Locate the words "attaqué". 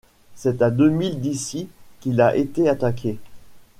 2.67-3.19